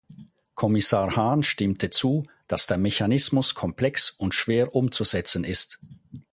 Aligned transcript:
Kommissar 0.55 1.15
Hahn 1.15 1.43
stimmte 1.43 1.91
zu, 1.91 2.23
dass 2.47 2.65
der 2.65 2.79
Mechanismus 2.79 3.53
komplex 3.53 4.09
und 4.09 4.33
schwer 4.33 4.73
umzusetzen 4.73 5.43
ist. 5.43 5.79